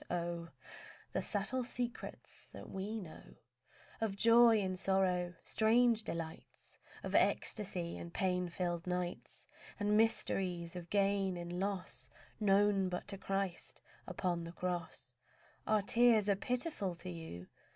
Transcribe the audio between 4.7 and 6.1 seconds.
sorrow, strange